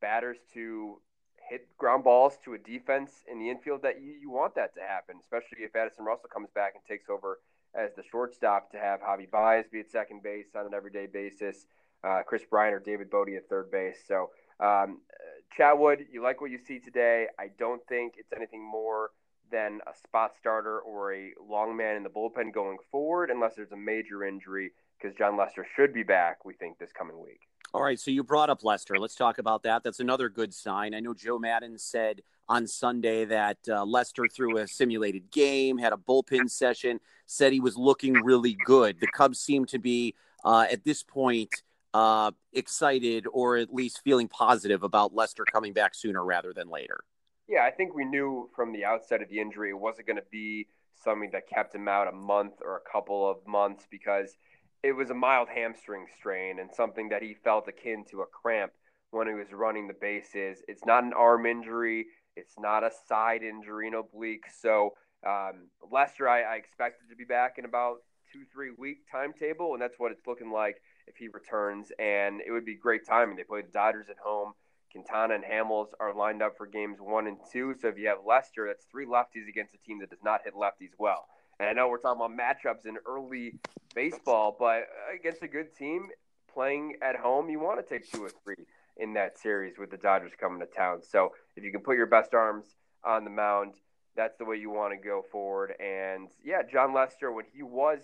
[0.00, 1.00] batters to
[1.48, 4.80] hit ground balls to a defense in the infield that you, you want that to
[4.80, 7.38] happen, especially if Addison Russell comes back and takes over
[7.74, 11.66] as the shortstop to have Javi Baez be at second base on an everyday basis,
[12.04, 13.98] uh, Kris Bryant or David Bote at third base.
[14.06, 14.30] So,
[14.60, 15.00] um,
[15.58, 17.26] Chatwood, you like what you see today.
[17.38, 19.10] I don't think it's anything more
[19.50, 23.72] than a spot starter or a long man in the bullpen going forward, unless there's
[23.72, 27.40] a major injury, because Jon Lester should be back, we think, this coming week.
[27.72, 28.98] All right, so you brought up Lester.
[28.98, 29.82] Let's talk about that.
[29.82, 30.94] That's another good sign.
[30.94, 35.92] I know Joe Maddon said on Sunday that uh, Lester threw a simulated game, had
[35.92, 38.98] a bullpen session, said he was looking really good.
[39.00, 40.14] The Cubs seem to be,
[40.44, 41.62] uh, at this point,
[41.94, 47.04] uh, excited or at least feeling positive about Lester coming back sooner rather than later.
[47.48, 50.24] Yeah, I think we knew from the outset of the injury it wasn't going to
[50.30, 50.66] be
[51.02, 54.36] something that kept him out a month or a couple of months because
[54.82, 58.72] it was a mild hamstring strain and something that he felt akin to a cramp
[59.12, 60.62] when he was running the bases.
[60.66, 62.06] It's not an arm injury.
[62.36, 64.46] It's not a side injury, an oblique.
[64.58, 67.98] So um, Lester, I, I expected to be back in about
[68.32, 71.92] two, three week timetable, and that's what it's looking like if he returns.
[71.98, 73.36] And it would be great timing.
[73.36, 74.52] They play the Dodgers at home.
[74.92, 77.74] Quintana and Hamels are lined up for games one and two.
[77.80, 80.54] So if you have Lester, that's three lefties against a team that does not hit
[80.54, 81.26] lefties well.
[81.58, 83.54] And I know we're talking about matchups in early
[83.94, 86.08] baseball, but against a good team
[86.52, 89.96] playing at home, you want to take two or three in that series with the
[89.96, 91.02] Dodgers coming to town.
[91.02, 92.66] So if you can put your best arms
[93.04, 93.74] on the mound,
[94.16, 95.74] that's the way you want to go forward.
[95.80, 97.98] And yeah, Jon Lester, when he was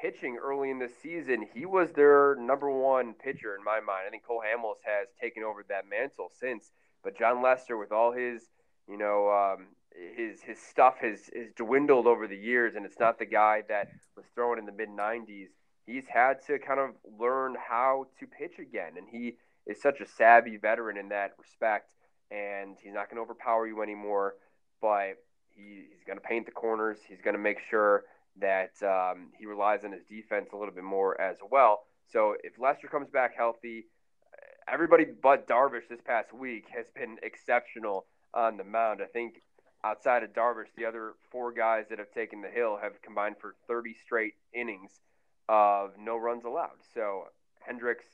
[0.00, 4.04] pitching early in the season, he was their number one pitcher in my mind.
[4.06, 6.70] I think Cole Hamels has taken over that mantle since.
[7.02, 8.42] But Jon Lester, with all his,
[8.88, 9.68] you know, um,
[10.16, 13.88] his his stuff has, has dwindled over the years, and it's not the guy that
[14.16, 15.48] was throwing in the mid '90s.
[15.86, 20.06] He's had to kind of learn how to pitch again, and he is such a
[20.06, 21.90] savvy veteran in that respect.
[22.30, 24.34] And he's not going to overpower you anymore,
[24.80, 25.14] but
[25.54, 26.98] he, he's going to paint the corners.
[27.08, 28.02] He's going to make sure
[28.40, 31.84] that um, he relies on his defense a little bit more as well.
[32.12, 33.86] So if Lester comes back healthy,
[34.68, 39.00] everybody but Darvish this past week has been exceptional on the mound.
[39.02, 39.42] I think
[39.84, 43.54] outside of Darvish, the other four guys that have taken the hill have combined for
[43.68, 44.90] 30 straight innings
[45.48, 46.78] of no runs allowed.
[46.94, 47.24] So
[47.60, 48.06] Hendricks,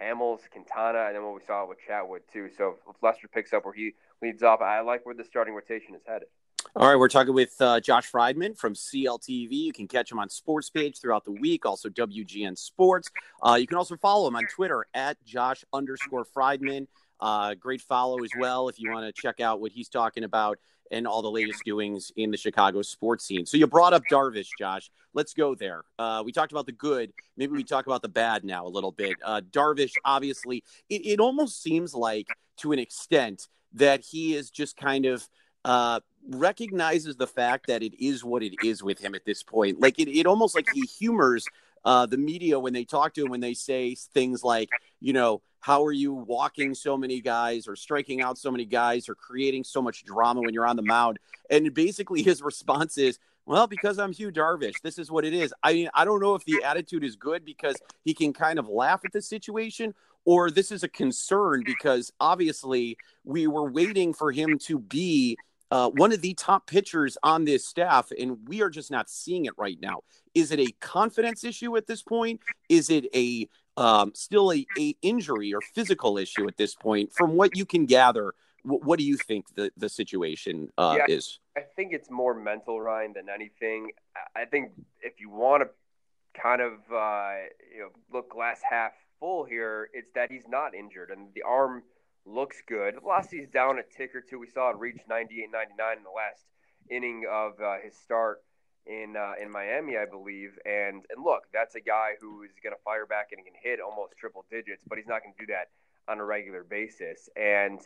[0.00, 2.48] Hamels, Quintana, and then what we saw with Chatwood too.
[2.56, 5.94] So if Lester picks up where he leads off, I like where the starting rotation
[5.94, 6.28] is headed.
[6.76, 9.50] All right, we're talking with uh, Josh Friedman from CLTV.
[9.50, 13.10] You can catch him on Sports Page throughout the week, also WGN Sports.
[13.42, 16.86] Uh, you can also follow him on Twitter at Josh underscore Friedman.
[17.18, 20.60] Uh, great follow as well if you want to check out what he's talking about
[20.92, 23.46] and all the latest doings in the Chicago sports scene.
[23.46, 24.92] So you brought up Darvish, Josh.
[25.12, 25.82] Let's go there.
[25.98, 27.12] Uh, we talked about the good.
[27.36, 29.16] Maybe we talk about the bad now a little bit.
[29.24, 32.28] Uh, Darvish, obviously, it, it almost seems like
[32.58, 35.28] to an extent that he is just kind of
[35.64, 39.80] uh, recognizes the fact that it is what it is with him at this point.
[39.80, 41.46] Like it, it almost like he humors
[41.84, 44.68] uh, the media when they talk to him when they say things like,
[45.00, 49.08] you know, how are you walking so many guys or striking out so many guys
[49.08, 51.18] or creating so much drama when you're on the mound?
[51.50, 55.52] And basically his response is, well, because I'm Yu Darvish, this is what it is.
[55.62, 58.68] I mean, I don't know if the attitude is good because he can kind of
[58.68, 64.32] laugh at the situation or this is a concern because obviously we were waiting for
[64.32, 65.36] him to be
[65.70, 69.44] uh, one of the top pitchers on this staff, and we are just not seeing
[69.44, 70.00] it right now.
[70.34, 72.40] Is it a confidence issue at this point?
[72.68, 77.12] Is it a um, still a, a injury or physical issue at this point?
[77.12, 81.14] From what you can gather, w- what do you think the the situation uh, yeah,
[81.14, 81.38] is?
[81.56, 83.92] I think it's more mental, Ryan, than anything.
[84.34, 87.34] I think if you want to kind of uh,
[87.72, 91.84] you know look glass half full here, it's that he's not injured and the arm
[92.26, 92.94] looks good.
[93.00, 94.38] Velocity's down a tick or two.
[94.38, 96.44] We saw it reach 98, 99 in the last
[96.90, 98.42] inning of uh, his start
[98.86, 100.58] in uh, in Miami, I believe.
[100.64, 103.80] And and look, that's a guy who is going to fire back and can hit
[103.80, 105.68] almost triple digits, but he's not going to do that
[106.08, 107.28] on a regular basis.
[107.36, 107.80] And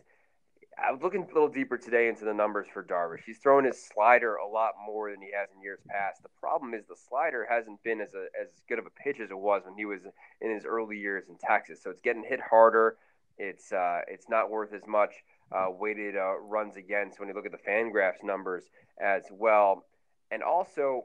[0.77, 3.23] I was looking a little deeper today into the numbers for Darvish.
[3.25, 6.23] He's thrown his slider a lot more than he has in years past.
[6.23, 9.31] The problem is the slider hasn't been as a, as good of a pitch as
[9.31, 10.01] it was when he was
[10.41, 11.81] in his early years in Texas.
[11.83, 12.97] So it's getting hit harder.
[13.39, 15.13] It's uh, it's not worth as much
[15.53, 18.65] uh, weighted uh, runs against when you look at the Fangraphs numbers
[19.01, 19.85] as well.
[20.31, 21.05] And also,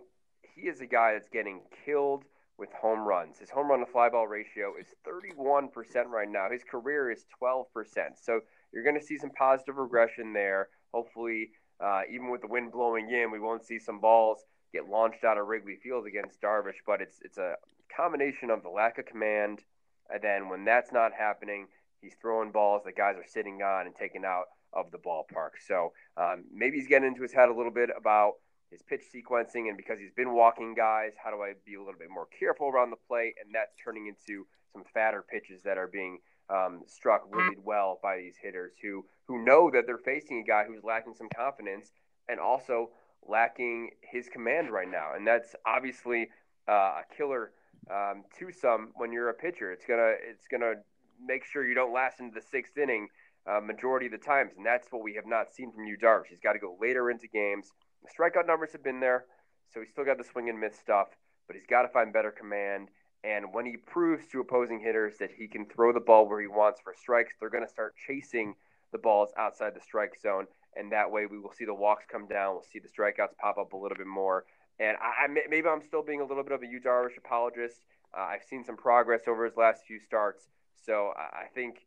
[0.56, 2.24] he is a guy that's getting killed
[2.58, 3.40] with home runs.
[3.40, 5.70] His home run to fly ball ratio is 31%
[6.08, 6.50] right now.
[6.52, 7.66] His career is 12%.
[8.22, 8.42] So
[8.74, 10.68] you're going to see some positive regression there.
[10.94, 11.52] Hopefully,
[11.84, 15.38] uh, even with the wind blowing in, we won't see some balls get launched out
[15.38, 16.82] of Wrigley Field against Darvish.
[16.86, 17.56] But it's it's a
[17.96, 19.64] combination of the lack of command,
[20.10, 21.68] and then when that's not happening,
[22.02, 25.52] He's throwing balls that guys are sitting on and taking out of the ballpark.
[25.66, 28.34] So um, maybe he's getting into his head a little bit about
[28.72, 31.98] his pitch sequencing, and because he's been walking guys, how do I be a little
[31.98, 33.34] bit more careful around the plate?
[33.44, 38.18] And that's turning into some fatter pitches that are being um, struck really well by
[38.18, 41.92] these hitters who who know that they're facing a guy who's lacking some confidence
[42.28, 42.90] and also
[43.28, 46.30] lacking his command right now, and that's obviously
[46.68, 47.52] uh, a killer
[47.92, 49.72] um, to some when you're a pitcher.
[49.72, 50.74] It's gonna it's gonna
[51.24, 53.08] make sure you don't last into the sixth inning
[53.50, 56.28] uh, majority of the times, and that's what we have not seen from Yu Darvish.
[56.30, 57.72] He's got to go later into games.
[58.04, 59.26] The strikeout numbers have been there,
[59.74, 61.08] so he's still got the swing and miss stuff,
[61.48, 62.90] but he's got to find better command.
[63.24, 66.48] And when he proves to opposing hitters that he can throw the ball where he
[66.48, 68.56] wants for strikes, they're going to start chasing
[68.92, 70.48] the balls outside the strike zone.
[70.76, 72.54] And that way we will see the walks come down.
[72.54, 74.46] We'll see the strikeouts pop up a little bit more.
[74.80, 77.82] And I, I maybe I'm still being a little bit of a Yu Darvish apologist.
[78.18, 80.48] Uh, I've seen some progress over his last few starts.
[80.86, 81.86] So I think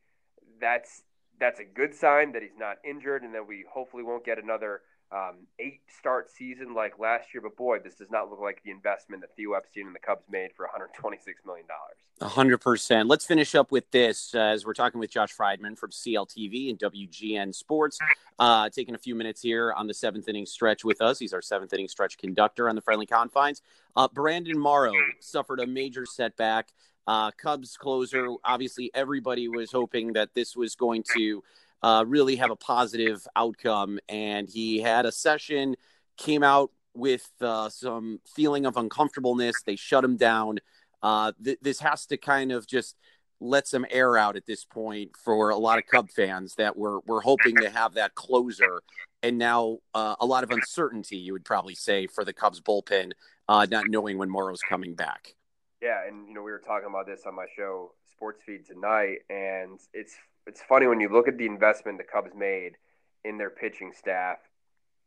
[0.61, 1.03] that's
[1.41, 4.83] that's a good sign that he's not injured and that we hopefully won't get another
[5.13, 7.43] um, eight start season like last year.
[7.43, 10.25] But boy, this does not look like the investment that Theo Epstein and the Cubs
[10.31, 11.97] made for 126 million dollars.
[12.21, 13.09] 100%.
[13.09, 16.79] Let's finish up with this uh, as we're talking with Josh Friedman from CLTV and
[16.79, 17.99] WGN Sports.
[18.39, 21.19] Uh, taking a few minutes here on the seventh inning stretch with us.
[21.19, 23.61] He's our seventh inning stretch conductor on the friendly confines.
[23.97, 26.73] Uh, Brandon Morrow suffered a major setback.
[27.07, 28.29] Uh, Cubs closer.
[28.45, 31.43] Obviously, everybody was hoping that this was going to
[31.83, 33.99] uh, really have a positive outcome.
[34.09, 35.77] And he had a session,
[36.17, 39.62] came out with uh, some feeling of uncomfortableness.
[39.62, 40.59] They shut him down.
[41.03, 42.97] Uh, th- this has to kind of just
[43.41, 47.01] let some air out at this point for a lot of Cub fans that were
[47.07, 48.83] were hoping to have that closer,
[49.23, 51.17] and now uh, a lot of uncertainty.
[51.17, 53.12] You would probably say for the Cubs bullpen,
[53.49, 55.35] uh, not knowing when Morrow's coming back.
[55.83, 59.18] Yeah, and you know we were talking about this on my show Sports Feed tonight,
[59.29, 60.14] and it's
[60.47, 62.77] it's funny when you look at the investment the Cubs made
[63.25, 64.38] in their pitching staff,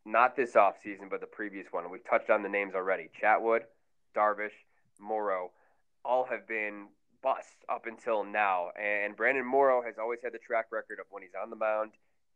[0.06, 1.90] not this offseason, but the previous one.
[1.90, 3.62] We've touched on the names already Chatwood,
[4.14, 4.66] Darvish,
[5.00, 5.52] Morrow,
[6.04, 6.88] all have been
[7.24, 8.72] busts up until now.
[8.78, 11.92] And Brandon Morrow has always had the track record of when he's on the mound,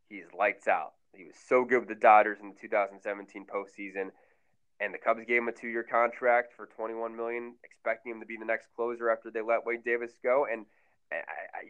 [0.08, 0.94] he's lights out.
[1.14, 4.12] He was so good with the Dodgers in the 2017 postseason.
[4.80, 8.38] And the Cubs gave him a two-year contract for 21 million, expecting him to be
[8.38, 10.46] the next closer after they let Wade Davis go.
[10.50, 10.66] And
[11.12, 11.22] I, I,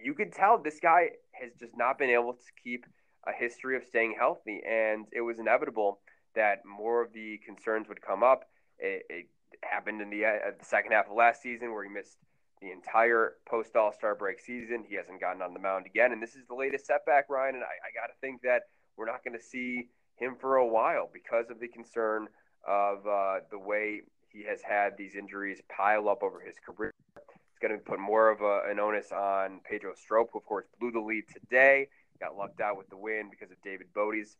[0.03, 2.85] you could tell this guy has just not been able to keep
[3.27, 5.99] a history of staying healthy, and it was inevitable
[6.35, 8.43] that more of the concerns would come up.
[8.77, 9.25] It, it
[9.63, 12.17] happened in the, uh, the second half of last season where he missed
[12.61, 14.83] the entire post All Star break season.
[14.87, 17.55] He hasn't gotten on the mound again, and this is the latest setback, Ryan.
[17.55, 18.63] And I, I got to think that
[18.97, 22.27] we're not going to see him for a while because of the concern
[22.67, 27.59] of uh, the way he has had these injuries pile up over his career It's
[27.61, 30.91] going to put more of a, an onus on Pedro Strop, who, of course, blew
[30.91, 31.87] the lead today.
[32.19, 34.35] Got lucked out with the win because of David Bote's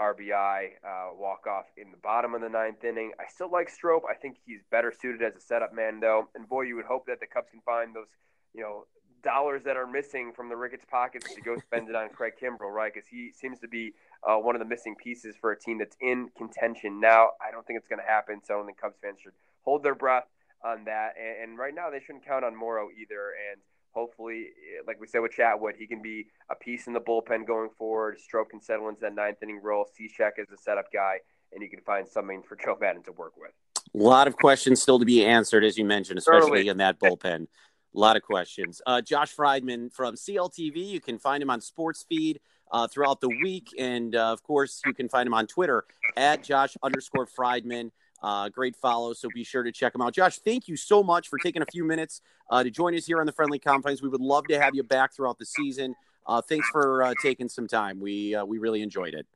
[0.00, 3.12] RBI uh, walk off in the bottom of the ninth inning.
[3.20, 4.02] I still like Strop.
[4.10, 6.28] I think he's better suited as a setup man, though.
[6.34, 8.08] And boy, you would hope that the Cubs can find those,
[8.52, 8.86] you know,
[9.24, 12.70] dollars that are missing from the Ricketts pockets to go spend it on Craig Kimbrel,
[12.70, 12.92] right?
[12.92, 15.96] Because he seems to be uh, one of the missing pieces for a team that's
[16.00, 17.30] in contention now.
[17.40, 19.32] I don't think it's going to happen, so I don't think Cubs fans should
[19.62, 20.26] hold their breath
[20.64, 21.14] on that.
[21.18, 23.32] And, and right now, they shouldn't count on Morrow either.
[23.50, 23.60] And
[23.92, 24.48] hopefully,
[24.86, 28.20] like we said with Chatwood, he can be a piece in the bullpen going forward.
[28.20, 29.86] Strop can settle into that ninth inning role.
[29.98, 31.18] Cishek is a setup guy,
[31.52, 33.52] and you can find something for Joe Maddon to work with.
[33.94, 37.46] A lot of questions still to be answered, as you mentioned, especially in that bullpen.
[37.94, 38.82] A lot of questions.
[38.86, 40.76] Uh, Josh Friedman from CLTV.
[40.76, 42.40] You can find him on Sports Feed
[42.72, 45.84] uh, throughout the week, and uh, of course, you can find him on Twitter
[46.16, 47.92] at Josh underscore Friedman.
[48.20, 50.14] Uh, great follow, so be sure to check him out.
[50.14, 53.20] Josh, thank you so much for taking a few minutes uh, to join us here
[53.20, 54.02] on the Friendly Confines.
[54.02, 55.94] We would love to have you back throughout the season.
[56.26, 58.00] Uh, thanks for uh, taking some time.
[58.00, 59.26] We uh, we really enjoyed it.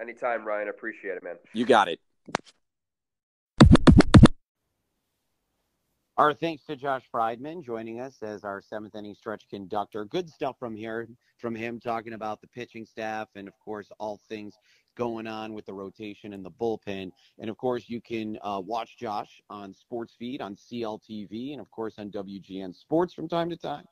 [0.00, 0.68] Anytime, Ryan.
[0.68, 1.36] Appreciate it, man.
[1.54, 1.98] You got it.
[6.18, 10.06] Our thanks to Josh Friedman joining us as our seventh inning stretch conductor.
[10.06, 14.18] Good stuff from here, from him talking about the pitching staff and, of course, all
[14.26, 14.54] things
[14.96, 17.10] going on with the rotation and the bullpen.
[17.38, 21.70] And of course, you can uh, watch Josh on Sports Feed on CLTV and of
[21.70, 23.84] course on WGN Sports from time to time.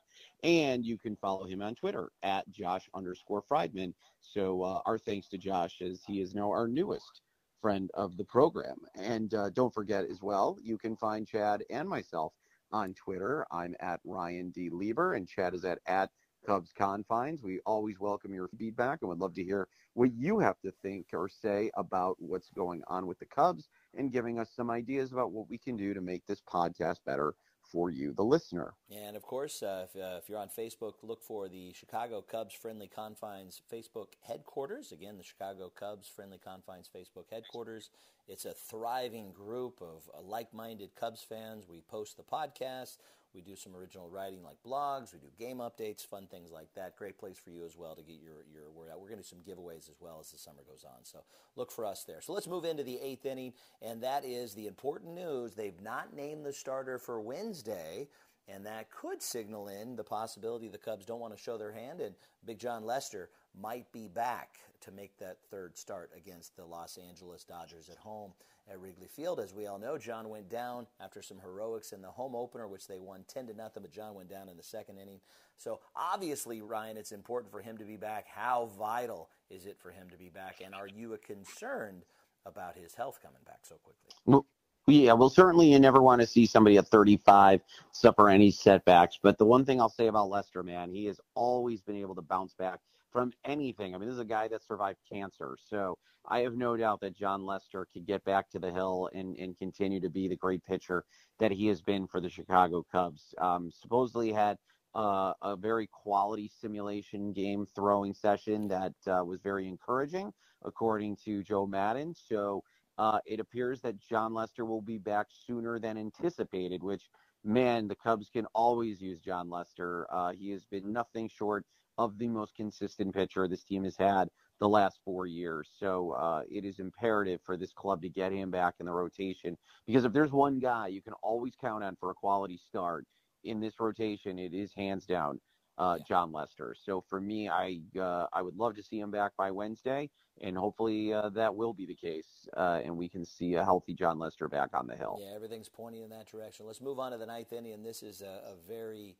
[0.43, 3.93] And you can follow him on Twitter at Josh underscore Friedman.
[4.21, 7.21] So uh, our thanks to Josh as he is now our newest
[7.61, 8.77] friend of the program.
[8.95, 12.33] And uh, don't forget as well, you can find Chad and myself
[12.71, 13.45] on Twitter.
[13.51, 14.69] I'm at Ryan D.
[14.69, 16.09] Lieber and Chad is at at
[16.45, 17.41] Cubs confines.
[17.41, 21.07] We always welcome your feedback and would love to hear what you have to think
[21.13, 25.31] or say about what's going on with the Cubs and giving us some ideas about
[25.31, 27.33] what we can do to make this podcast better
[27.71, 28.73] for you, the listener.
[28.89, 32.53] And of course, uh, if, uh, if, you're on Facebook, look for the Chicago Cubs
[32.53, 34.91] Friendly Confines Facebook headquarters.
[34.91, 37.89] Again, the Chicago Cubs Friendly Confines Facebook headquarters.
[38.27, 41.65] It's a thriving group of uh, like minded Cubs fans.
[41.69, 42.97] We post the podcast.
[43.35, 45.11] We do some original writing like blogs.
[45.11, 46.95] We do game updates, fun things like that.
[46.95, 49.01] Great place for you as well to get your, your word out.
[49.01, 51.03] We're going to do some giveaways as well as the summer goes on.
[51.03, 51.19] So
[51.57, 52.21] look for us there.
[52.21, 55.53] So let's move into the eighth inning, and that is the important news.
[55.53, 58.07] They've not named the starter for Wednesday.
[58.47, 61.99] And that could signal in the possibility the Cubs don't want to show their hand,
[61.99, 62.13] and
[62.45, 67.43] Big Jon Lester might be back to make that third start against the Los Angeles
[67.43, 68.33] Dodgers at home
[68.69, 69.39] at Wrigley Field.
[69.39, 72.87] As we all know, Jon went down after some heroics in the home opener, which
[72.87, 75.19] they won 10 to nothing, but Jon went down in the second inning.
[75.57, 78.25] So obviously, Ryan, it's important for him to be back.
[78.27, 80.61] How vital is it for him to be back?
[80.63, 82.03] And are you concerned
[82.45, 84.11] about his health coming back so quickly?
[84.25, 84.45] Well,
[84.87, 87.61] yeah, well, certainly you never want to see somebody at 35
[87.91, 89.17] suffer any setbacks.
[89.21, 92.21] But the one thing I'll say about Lester, man, he has always been able to
[92.21, 92.79] bounce back
[93.15, 93.95] from anything.
[93.95, 95.55] I mean, this is a guy that survived cancer.
[95.69, 95.97] So
[96.27, 99.57] I have no doubt that Jon Lester could get back to the hill and, and
[99.57, 101.05] continue to be the great pitcher
[101.39, 103.33] that he has been for the Chicago Cubs.
[103.37, 104.57] Um, supposedly had
[104.95, 110.33] uh, a very quality simulation game throwing session that uh, was very encouraging,
[110.65, 112.13] according to Joe Maddon.
[112.13, 112.63] So
[112.97, 117.03] uh, it appears that Jon Lester will be back sooner than anticipated, which,
[117.45, 120.05] man, the Cubs can always use Jon Lester.
[120.11, 121.65] Uh, he has been nothing short
[121.97, 124.29] of the most consistent pitcher this team has had
[124.59, 125.69] the last four years.
[125.77, 129.57] So uh, it is imperative for this club to get him back in the rotation
[129.85, 133.05] because if there's one guy you can always count on for a quality start
[133.43, 135.39] in this rotation, it is hands down
[135.77, 136.75] uh, Jon Lester.
[136.83, 140.09] So for me, I uh, I would love to see him back by Wednesday,
[140.41, 143.93] and hopefully uh, that will be the case, uh, and we can see a healthy
[143.93, 145.19] Jon Lester back on the hill.
[145.21, 146.65] Yeah, everything's pointing in that direction.
[146.65, 149.17] Let's move on to the ninth inning, and this is a, a very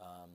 [0.00, 0.30] um,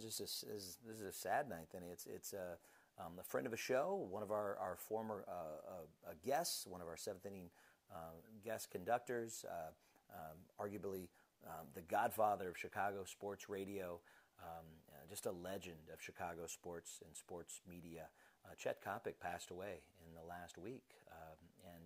[0.00, 1.90] just a, this is a sad ninth inning.
[1.92, 2.56] It's it's a
[2.98, 6.80] um, a friend of a show, one of our our former uh, uh, guests, one
[6.80, 7.50] of our seventh inning
[7.92, 9.70] uh, guest conductors, uh,
[10.14, 11.08] um, arguably
[11.46, 14.00] um, the godfather of Chicago sports radio,
[14.42, 18.08] um, uh, just a legend of Chicago sports and sports media.
[18.44, 21.80] Uh, Chet Coppock passed away in the last week, um, and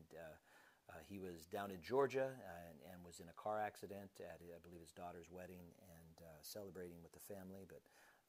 [1.06, 4.82] he was down in Georgia and, and, was in a car accident at, I believe,
[4.82, 5.64] his daughter's wedding
[6.38, 7.82] and celebrating with the family, but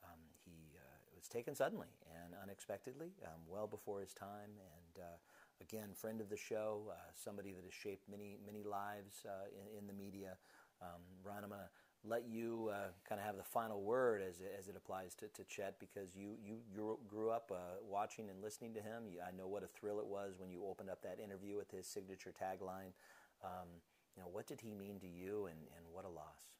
[0.03, 4.57] um, he uh, was taken suddenly and unexpectedly, um, well before his time.
[4.57, 5.17] And uh,
[5.61, 9.79] again, friend of the show, uh, somebody that has shaped many, many lives uh, in,
[9.79, 10.37] in, the media.
[10.81, 11.69] Um, Ron, I'm going to
[12.07, 15.43] let you uh, kind of have the final word as, as it applies to, to
[15.43, 19.03] Chet because you, you, you grew up uh, watching and listening to him.
[19.19, 21.85] I know what a thrill it was when you opened up that interview with his
[21.85, 22.95] signature tagline.
[23.43, 23.67] Um,
[24.15, 26.58] you know, what did he mean to you and, and what a loss?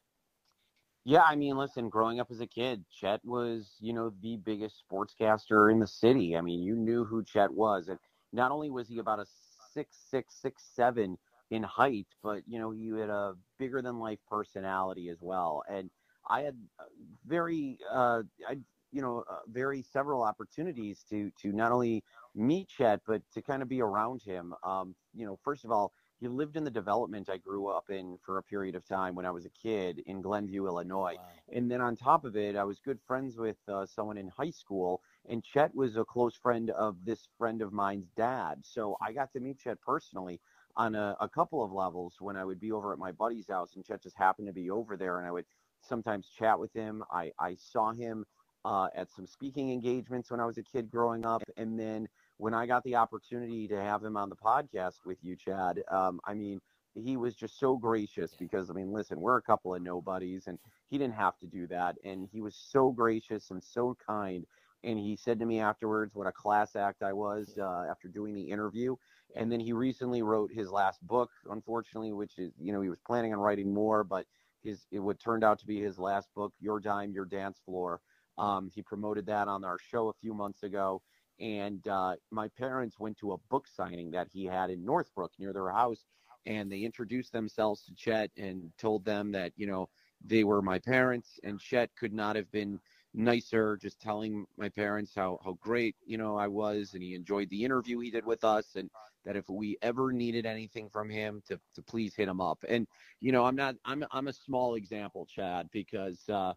[1.05, 4.83] Yeah, I mean, listen, growing up as a kid, Chet was, you know, the biggest
[4.91, 6.35] sportscaster in the city.
[6.37, 7.87] I mean, you knew who Chet was.
[7.87, 7.97] And
[8.33, 9.25] not only was he about a
[9.73, 11.17] six six six seven
[11.51, 15.63] in height, but you know, he had a bigger than life personality as well.
[15.69, 15.89] And
[16.29, 16.83] I had uh,
[17.25, 18.57] very uh I
[18.91, 22.03] you know, uh, very several opportunities to to not only
[22.35, 24.53] meet Chet, but to kind of be around him.
[24.63, 28.17] Um, you know, first of all, he lived in the development I grew up in
[28.25, 31.15] for a period of time when I was a kid in Glenview, Illinois.
[31.15, 31.25] Wow.
[31.53, 34.51] And then on top of it, I was good friends with uh, someone in high
[34.51, 38.59] school, and Chet was a close friend of this friend of mine's dad.
[38.63, 40.39] So I got to meet Chet personally
[40.75, 43.75] on a, a couple of levels when I would be over at my buddy's house,
[43.75, 45.45] and Chet just happened to be over there, and I would
[45.81, 47.03] sometimes chat with him.
[47.11, 48.25] I, I saw him
[48.65, 52.07] uh, at some speaking engagements when I was a kid growing up, and then
[52.39, 56.21] when I got the opportunity to have him on the podcast with you, Chad, um,
[56.25, 56.61] I mean,
[56.95, 60.57] he was just so gracious because I mean, listen, we're a couple of nobodies, and
[60.89, 64.45] he didn't have to do that, and he was so gracious and so kind.
[64.85, 68.33] And he said to me afterwards what a class act I was uh, after doing
[68.33, 68.95] the interview.
[69.35, 72.99] And then he recently wrote his last book, unfortunately, which is you know he was
[73.05, 74.25] planning on writing more, but
[74.63, 77.99] his it would turned out to be his last book, Your Dime, Your Dance Floor.
[78.37, 81.01] Um, he promoted that on our show a few months ago
[81.39, 85.53] and uh, my parents went to a book signing that he had in Northbrook near
[85.53, 86.05] their house,
[86.45, 89.89] and they introduced themselves to Chet and told them that you know
[90.23, 92.79] they were my parents, and Chet could not have been
[93.13, 97.49] nicer, just telling my parents how how great you know I was, and he enjoyed
[97.49, 98.89] the interview he did with us, and
[99.25, 102.63] that if we ever needed anything from him, to to please hit him up.
[102.67, 102.87] And
[103.21, 106.53] you know I'm not I'm I'm a small example, Chad, because uh,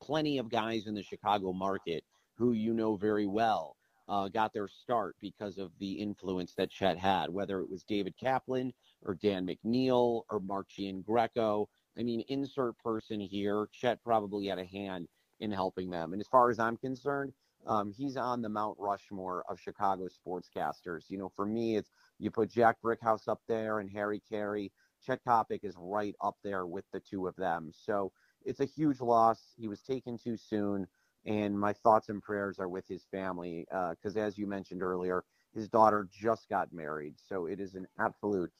[0.00, 2.04] plenty of guys in the Chicago market
[2.36, 3.76] who you know very well
[4.10, 8.14] uh, got their start because of the influence that Chet had, whether it was David
[8.18, 10.66] Kaplan or Dan McNeil or Mark
[11.06, 11.68] Greco.
[11.96, 13.68] I mean, insert person here.
[13.72, 15.06] Chet probably had a hand
[15.38, 16.12] in helping them.
[16.12, 17.32] And as far as I'm concerned,
[17.66, 21.04] um, he's on the Mount Rushmore of Chicago sportscasters.
[21.08, 24.72] You know, for me, it's you put Jack Brickhouse up there and Harry Caray.
[25.04, 27.70] Chet Coppock is right up there with the two of them.
[27.72, 28.12] So
[28.44, 29.52] it's a huge loss.
[29.56, 30.86] He was taken too soon,
[31.26, 35.24] and my thoughts and prayers are with his family because, uh, as you mentioned earlier,
[35.54, 37.14] his daughter just got married.
[37.18, 38.52] So it is an absolute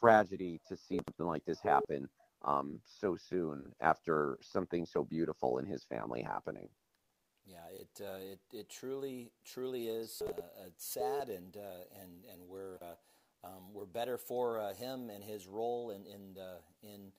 [0.00, 2.08] tragedy to see something like this happen
[2.42, 6.68] um, so soon after something so beautiful in his family happening.
[7.46, 12.76] Yeah, it uh, it it truly truly is uh, sad, and uh, and and we're
[12.82, 16.36] uh, um, we're better for uh, him and his role in in
[16.82, 17.12] in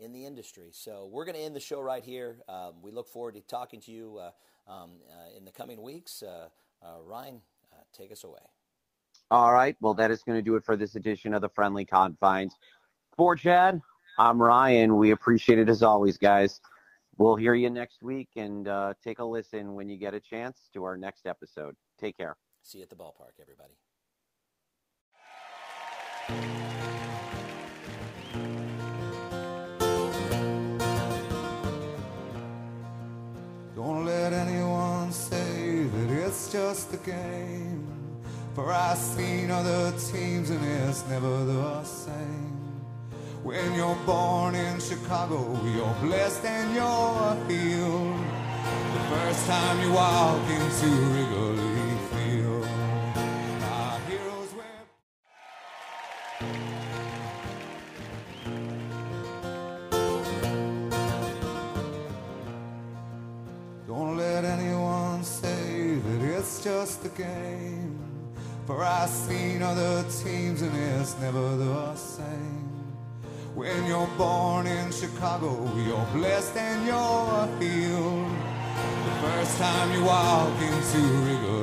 [0.00, 0.70] in the industry.
[0.72, 2.38] So we're going to end the show right here.
[2.48, 4.20] Um, we look forward to talking to you
[4.66, 4.92] um,
[5.36, 6.22] in the coming weeks.
[7.06, 7.40] Ryan,
[7.92, 8.40] take us away.
[9.30, 9.76] All right.
[9.80, 12.54] Well, that is going to do it for this edition of the Friendly Confines.
[13.16, 13.80] For Chad,
[14.18, 14.96] I'm Ryan.
[14.96, 16.60] We appreciate it as always, guys.
[17.18, 20.70] We'll hear you next week and uh, take a listen when you get a chance
[20.72, 21.74] to our next episode.
[22.00, 22.36] Take care.
[22.62, 23.74] See you at the ballpark, everybody.
[36.50, 37.86] Just a game.
[38.54, 42.56] For I've seen other teams and it's never the same.
[43.42, 48.18] When you're born in Chicago, you're blessed and you're healed.
[48.94, 51.77] The first time you walk into Wrigley
[67.18, 67.98] game.
[68.66, 72.68] For I've seen other teams and it's never the same.
[73.54, 75.50] When you're born in Chicago,
[75.84, 78.30] you're blessed and you're healed.
[79.06, 81.57] The first time you walk into Wrigley